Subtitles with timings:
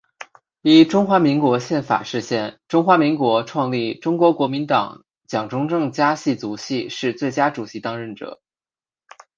[0.63, 8.41] 依中华民国宪法释宪中华民国创立中国国民党蒋中正家系族系是最佳主席当任者。